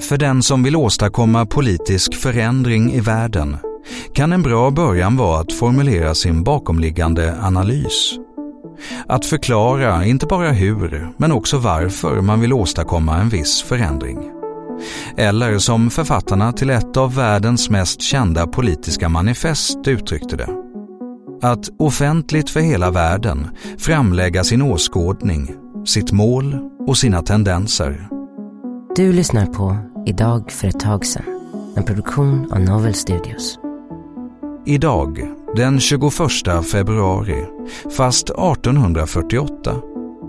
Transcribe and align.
För 0.00 0.18
den 0.18 0.42
som 0.42 0.62
vill 0.62 0.76
åstadkomma 0.76 1.46
politisk 1.46 2.14
förändring 2.14 2.92
i 2.92 3.00
världen 3.00 3.56
kan 4.12 4.32
en 4.32 4.42
bra 4.42 4.70
början 4.70 5.16
vara 5.16 5.40
att 5.40 5.52
formulera 5.52 6.14
sin 6.14 6.42
bakomliggande 6.44 7.36
analys. 7.42 8.18
Att 9.06 9.26
förklara 9.26 10.04
inte 10.04 10.26
bara 10.26 10.50
hur, 10.50 11.08
men 11.16 11.32
också 11.32 11.58
varför 11.58 12.20
man 12.20 12.40
vill 12.40 12.52
åstadkomma 12.52 13.16
en 13.16 13.28
viss 13.28 13.62
förändring. 13.62 14.30
Eller 15.16 15.58
som 15.58 15.90
författarna 15.90 16.52
till 16.52 16.70
ett 16.70 16.96
av 16.96 17.14
världens 17.14 17.70
mest 17.70 18.02
kända 18.02 18.46
politiska 18.46 19.08
manifest 19.08 19.78
uttryckte 19.86 20.36
det. 20.36 20.48
Att 21.42 21.68
offentligt 21.78 22.50
för 22.50 22.60
hela 22.60 22.90
världen 22.90 23.50
framlägga 23.78 24.44
sin 24.44 24.62
åskådning, 24.62 25.54
sitt 25.86 26.12
mål 26.12 26.58
och 26.86 26.98
sina 26.98 27.22
tendenser. 27.22 28.17
Du 28.98 29.12
lyssnar 29.12 29.46
på 29.46 29.76
Idag 30.06 30.50
för 30.52 30.68
ett 30.68 30.80
tag 30.80 31.06
sedan, 31.06 31.24
en 31.76 31.84
produktion 31.84 32.52
av 32.52 32.60
Novel 32.60 32.94
Studios. 32.94 33.58
Idag, 34.66 35.32
den 35.56 35.80
21 35.80 36.12
februari, 36.72 37.44
fast 37.96 38.30
1848, 38.30 39.74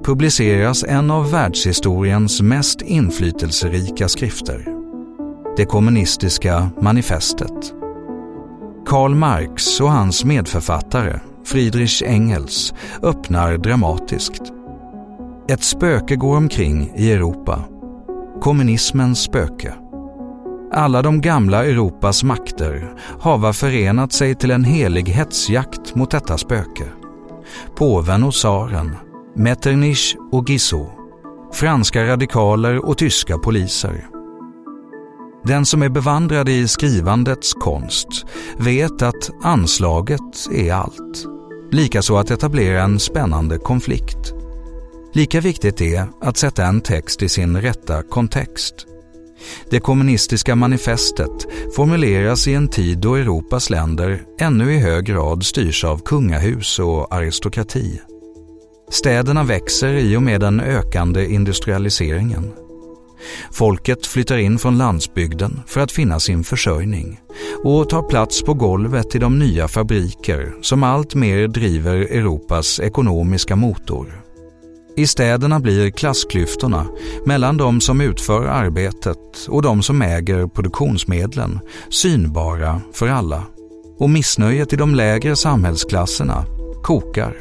publiceras 0.03 0.83
en 0.83 1.11
av 1.11 1.31
världshistoriens 1.31 2.41
mest 2.41 2.81
inflytelserika 2.81 4.07
skrifter. 4.07 4.67
Det 5.57 5.65
kommunistiska 5.65 6.69
manifestet. 6.81 7.73
Karl 8.85 9.15
Marx 9.15 9.81
och 9.81 9.91
hans 9.91 10.25
medförfattare, 10.25 11.19
Friedrich 11.45 12.03
Engels, 12.05 12.73
öppnar 13.01 13.57
dramatiskt. 13.57 14.41
Ett 15.47 15.63
spöke 15.63 16.15
går 16.15 16.37
omkring 16.37 16.93
i 16.95 17.11
Europa. 17.11 17.65
Kommunismens 18.41 19.23
spöke. 19.23 19.73
Alla 20.73 21.01
de 21.01 21.21
gamla 21.21 21.65
Europas 21.65 22.23
makter 22.23 22.93
hava 23.19 23.53
förenat 23.53 24.13
sig 24.13 24.35
till 24.35 24.51
en 24.51 24.63
helig 24.63 25.09
hetsjakt 25.09 25.95
mot 25.95 26.11
detta 26.11 26.37
spöke. 26.37 26.83
Påven 27.75 28.23
och 28.23 28.33
tsaren, 28.33 28.95
Metternich 29.35 30.15
och 30.31 30.45
Guizot, 30.45 30.89
franska 31.53 32.07
radikaler 32.07 32.85
och 32.85 32.97
tyska 32.97 33.37
poliser. 33.37 34.07
Den 35.43 35.65
som 35.65 35.83
är 35.83 35.89
bevandrad 35.89 36.49
i 36.49 36.67
skrivandets 36.67 37.53
konst 37.53 38.25
vet 38.57 39.01
att 39.01 39.29
anslaget 39.43 40.47
är 40.53 40.73
allt. 40.73 41.25
Likaså 41.71 42.15
att 42.15 42.31
etablera 42.31 42.83
en 42.83 42.99
spännande 42.99 43.57
konflikt. 43.57 44.38
Lika 45.13 45.41
viktigt 45.41 45.81
är 45.81 46.07
att 46.21 46.37
sätta 46.37 46.65
en 46.65 46.81
text 46.81 47.21
i 47.23 47.29
sin 47.29 47.61
rätta 47.61 48.03
kontext. 48.03 48.85
Det 49.69 49.79
kommunistiska 49.79 50.55
manifestet 50.55 51.47
formuleras 51.75 52.47
i 52.47 52.53
en 52.53 52.67
tid 52.67 52.97
då 52.99 53.15
Europas 53.15 53.69
länder 53.69 54.21
ännu 54.39 54.73
i 54.73 54.77
hög 54.77 55.05
grad 55.05 55.45
styrs 55.45 55.83
av 55.83 56.01
kungahus 56.05 56.79
och 56.79 57.13
aristokrati. 57.13 58.01
Städerna 58.91 59.43
växer 59.43 59.93
i 59.93 60.17
och 60.17 60.23
med 60.23 60.41
den 60.41 60.59
ökande 60.59 61.25
industrialiseringen. 61.25 62.53
Folket 63.51 64.05
flyttar 64.05 64.37
in 64.37 64.59
från 64.59 64.77
landsbygden 64.77 65.61
för 65.67 65.81
att 65.81 65.91
finna 65.91 66.19
sin 66.19 66.43
försörjning 66.43 67.19
och 67.63 67.89
tar 67.89 68.01
plats 68.01 68.41
på 68.41 68.53
golvet 68.53 69.15
i 69.15 69.19
de 69.19 69.39
nya 69.39 69.67
fabriker 69.67 70.53
som 70.61 70.83
allt 70.83 71.15
mer 71.15 71.47
driver 71.47 71.95
Europas 71.95 72.79
ekonomiska 72.79 73.55
motor. 73.55 74.28
I 74.99 75.07
städerna 75.07 75.59
blir 75.59 75.89
klassklyftorna 75.89 76.85
mellan 77.25 77.57
de 77.57 77.81
som 77.81 78.01
utför 78.01 78.45
arbetet 78.45 79.47
och 79.47 79.61
de 79.61 79.83
som 79.83 80.01
äger 80.01 80.47
produktionsmedlen 80.47 81.59
synbara 81.89 82.81
för 82.93 83.07
alla 83.07 83.43
och 83.99 84.09
missnöjet 84.09 84.73
i 84.73 84.75
de 84.75 84.95
lägre 84.95 85.35
samhällsklasserna 85.35 86.45
kokar. 86.83 87.35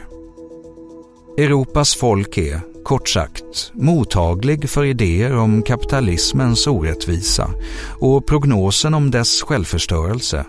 Europas 1.39 1.95
folk 1.95 2.39
är, 2.39 2.61
kort 2.85 3.09
sagt, 3.09 3.71
mottaglig 3.73 4.71
för 4.71 4.85
idéer 4.85 5.37
om 5.37 5.63
kapitalismens 5.63 6.67
orättvisa 6.67 7.51
och 8.01 8.27
prognosen 8.27 8.95
om 8.95 9.11
dess 9.11 9.43
självförstörelse. 9.43 10.45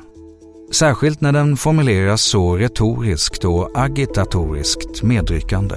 Särskilt 0.72 1.22
när 1.22 1.32
den 1.32 1.58
formuleras 1.58 2.22
så 2.22 2.58
retoriskt 2.58 3.46
och 3.46 3.72
agitatoriskt 3.74 5.04
medryckande 5.04 5.76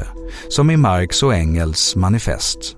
som 0.48 0.70
i 0.70 0.76
Marx 0.76 1.22
och 1.22 1.34
Engels 1.34 1.97
manifest. 1.97 2.76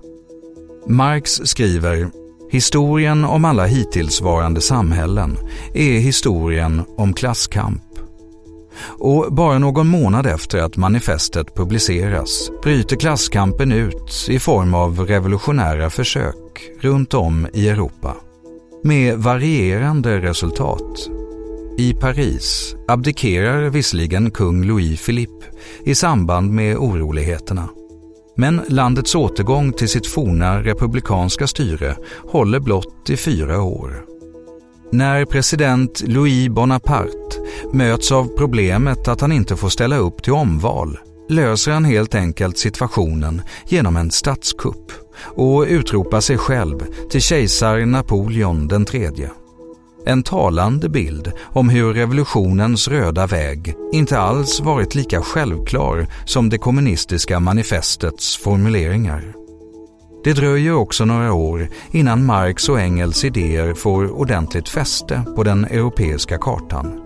Marx 0.87 1.41
skriver 1.43 2.09
Historien 2.51 3.25
om 3.25 3.45
alla 3.45 3.65
hittillsvarande 3.65 4.61
samhällen 4.61 5.37
är 5.73 5.99
historien 5.99 6.81
om 6.97 7.13
klasskamp. 7.13 7.81
Och 8.99 9.33
bara 9.33 9.59
någon 9.59 9.87
månad 9.87 10.25
efter 10.25 10.57
att 10.57 10.77
manifestet 10.77 11.55
publiceras 11.55 12.51
bryter 12.63 12.95
klasskampen 12.95 13.71
ut 13.71 14.25
i 14.29 14.39
form 14.39 14.73
av 14.73 14.99
revolutionära 14.99 15.89
försök 15.89 16.71
runt 16.81 17.13
om 17.13 17.47
i 17.53 17.69
Europa. 17.69 18.15
Med 18.83 19.17
varierande 19.17 20.21
resultat. 20.21 21.09
I 21.77 21.93
Paris 21.93 22.75
abdikerar 22.87 23.69
visserligen 23.69 24.31
kung 24.31 24.63
Louis 24.63 25.05
Philippe 25.05 25.45
i 25.83 25.95
samband 25.95 26.51
med 26.51 26.77
oroligheterna. 26.77 27.69
Men 28.37 28.61
landets 28.67 29.15
återgång 29.15 29.73
till 29.73 29.89
sitt 29.89 30.07
forna 30.07 30.63
republikanska 30.63 31.47
styre 31.47 31.95
håller 32.27 32.59
blott 32.59 33.09
i 33.09 33.17
fyra 33.17 33.61
år. 33.61 34.05
När 34.91 35.25
president 35.25 36.03
Louis 36.07 36.49
Bonaparte 36.49 37.39
möts 37.73 38.11
av 38.11 38.27
problemet 38.37 39.07
att 39.07 39.21
han 39.21 39.31
inte 39.31 39.55
får 39.55 39.69
ställa 39.69 39.97
upp 39.97 40.23
till 40.23 40.33
omval 40.33 40.97
löser 41.29 41.71
han 41.71 41.85
helt 41.85 42.15
enkelt 42.15 42.57
situationen 42.57 43.41
genom 43.67 43.97
en 43.97 44.11
statskupp 44.11 44.91
och 45.17 45.65
utropar 45.67 46.19
sig 46.19 46.37
själv 46.37 46.85
till 47.09 47.21
kejsar 47.21 47.85
Napoleon 47.85 48.67
den 48.67 48.85
tredje. 48.85 49.31
En 50.05 50.23
talande 50.23 50.89
bild 50.89 51.31
om 51.43 51.69
hur 51.69 51.93
revolutionens 51.93 52.87
röda 52.87 53.27
väg 53.27 53.75
inte 53.93 54.19
alls 54.19 54.59
varit 54.59 54.95
lika 54.95 55.21
självklar 55.21 56.07
som 56.25 56.49
det 56.49 56.57
kommunistiska 56.57 57.39
manifestets 57.39 58.37
formuleringar. 58.37 59.33
Det 60.23 60.33
dröjer 60.33 60.75
också 60.75 61.05
några 61.05 61.33
år 61.33 61.69
innan 61.91 62.25
Marx 62.25 62.69
och 62.69 62.79
Engels 62.79 63.25
idéer 63.25 63.73
får 63.73 64.11
ordentligt 64.11 64.69
fäste 64.69 65.23
på 65.35 65.43
den 65.43 65.65
europeiska 65.65 66.37
kartan. 66.37 67.01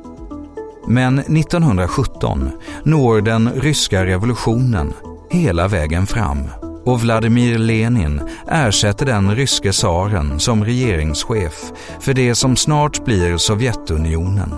Men 0.88 1.20
1917 1.20 2.50
når 2.84 3.22
den 3.22 3.50
ryska 3.52 4.06
revolutionen 4.06 4.94
hela 5.30 5.68
vägen 5.68 6.08
fram 6.08 6.38
och 6.86 7.02
Vladimir 7.02 7.58
Lenin 7.58 8.22
ersätter 8.48 9.06
den 9.06 9.36
ryske 9.36 9.72
tsaren 9.72 10.40
som 10.40 10.66
regeringschef 10.66 11.72
för 12.00 12.14
det 12.14 12.36
som 12.36 12.56
snart 12.56 13.06
blir 13.06 13.38
Sovjetunionen. 13.38 14.56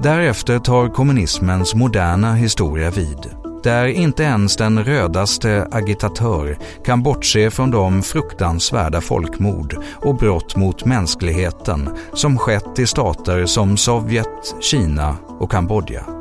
Därefter 0.00 0.58
tar 0.58 0.88
kommunismens 0.88 1.74
moderna 1.74 2.34
historia 2.34 2.90
vid, 2.90 3.30
där 3.62 3.86
inte 3.86 4.22
ens 4.22 4.56
den 4.56 4.84
rödaste 4.84 5.68
agitatör 5.70 6.58
kan 6.84 7.02
bortse 7.02 7.50
från 7.50 7.70
de 7.70 8.02
fruktansvärda 8.02 9.00
folkmord 9.00 9.76
och 9.94 10.16
brott 10.16 10.56
mot 10.56 10.84
mänskligheten 10.84 11.90
som 12.12 12.38
skett 12.38 12.78
i 12.78 12.86
stater 12.86 13.46
som 13.46 13.76
Sovjet, 13.76 14.54
Kina 14.60 15.16
och 15.38 15.50
Kambodja. 15.50 16.17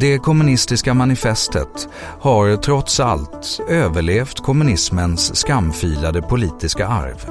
Det 0.00 0.18
kommunistiska 0.18 0.94
manifestet 0.94 1.88
har 2.20 2.56
trots 2.56 3.00
allt 3.00 3.60
överlevt 3.68 4.40
kommunismens 4.40 5.36
skamfilade 5.36 6.22
politiska 6.22 6.86
arv. 6.86 7.30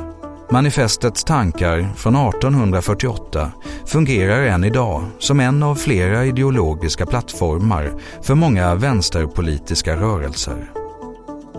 Manifestets 0.52 1.24
tankar 1.24 1.94
från 1.96 2.16
1848 2.16 3.52
fungerar 3.86 4.44
än 4.44 4.64
idag 4.64 5.04
som 5.20 5.40
en 5.40 5.64
av 5.64 5.76
flera 5.76 6.26
ideologiska 6.26 7.06
plattformar 7.06 7.94
för 8.22 8.36
många 8.36 8.76
vänsterpolitiska 8.76 9.96
rörelser. 9.96 10.72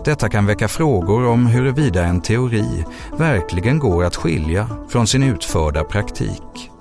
Detta 0.05 0.29
kan 0.29 0.45
väcka 0.45 0.67
frågor 0.67 1.27
om 1.27 1.45
huruvida 1.45 2.05
en 2.05 2.21
teori 2.21 2.85
verkligen 3.17 3.79
går 3.79 4.03
att 4.03 4.15
skilja 4.15 4.69
från 4.89 5.07
sin 5.07 5.23
utförda 5.23 5.83
praktik. 5.83 6.71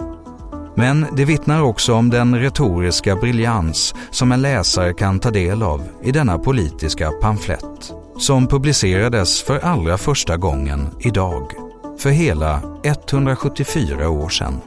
Men 0.79 1.07
det 1.13 1.25
vittnar 1.25 1.63
också 1.63 1.95
om 1.95 2.11
den 2.11 2.41
retoriska 2.41 3.17
briljans 3.17 3.95
som 4.11 4.33
en 4.33 4.43
läsare 4.43 4.95
kan 4.95 5.21
ta 5.21 5.31
del 5.31 5.63
av 5.63 5.83
i 6.03 6.13
denna 6.13 6.39
politiska 6.39 7.11
pamflett 7.11 7.93
som 8.19 8.47
publicerades 8.47 9.43
för 9.43 9.59
allra 9.59 9.99
första 9.99 10.37
gången 10.37 10.89
idag, 11.01 11.53
för 11.99 12.11
hela 12.11 12.61
174 12.83 14.11
år 14.11 14.29
sedan. 14.29 14.61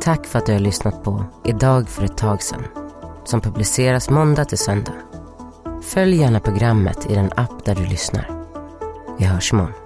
Tack 0.00 0.26
för 0.26 0.38
att 0.38 0.46
du 0.46 0.52
har 0.52 0.60
lyssnat 0.60 1.04
på 1.04 1.24
Idag 1.44 1.88
för 1.88 2.04
ett 2.04 2.16
tag 2.18 2.42
sedan 2.42 2.62
som 3.24 3.40
publiceras 3.40 4.10
måndag 4.10 4.44
till 4.44 4.58
söndag. 4.58 4.92
Följ 5.82 6.16
gärna 6.16 6.40
programmet 6.40 7.10
i 7.10 7.14
den 7.14 7.30
app 7.36 7.64
där 7.64 7.74
du 7.74 7.86
lyssnar. 7.86 8.30
Vi 9.18 9.24
hörs 9.24 9.52
imorgon. 9.52 9.85